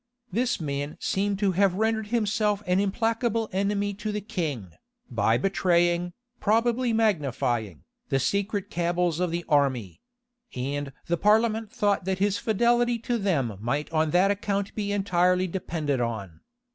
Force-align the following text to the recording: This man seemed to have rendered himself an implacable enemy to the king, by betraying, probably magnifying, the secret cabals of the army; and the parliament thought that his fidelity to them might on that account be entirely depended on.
This 0.31 0.59
man 0.59 0.97
seemed 0.99 1.37
to 1.37 1.51
have 1.51 1.75
rendered 1.75 2.07
himself 2.07 2.63
an 2.65 2.79
implacable 2.79 3.47
enemy 3.53 3.93
to 3.93 4.11
the 4.11 4.19
king, 4.19 4.71
by 5.11 5.37
betraying, 5.37 6.13
probably 6.39 6.91
magnifying, 6.91 7.83
the 8.09 8.17
secret 8.17 8.71
cabals 8.71 9.19
of 9.19 9.29
the 9.29 9.45
army; 9.47 10.01
and 10.55 10.91
the 11.05 11.17
parliament 11.17 11.71
thought 11.71 12.05
that 12.05 12.17
his 12.17 12.39
fidelity 12.39 12.97
to 12.97 13.19
them 13.19 13.55
might 13.59 13.91
on 13.93 14.09
that 14.09 14.31
account 14.31 14.73
be 14.73 14.91
entirely 14.91 15.45
depended 15.45 16.01
on. 16.01 16.41